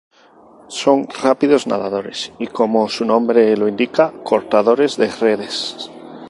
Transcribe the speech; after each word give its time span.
Son 0.81 1.05
rápidos 1.23 1.67
nadadores 1.67 2.31
y 2.39 2.47
como 2.47 2.89
su 2.89 3.05
nombre 3.05 3.55
lo 3.55 3.67
indica 3.67 4.11
"cortadores 4.23 4.97
de 4.97 5.11
redes". 5.11 5.91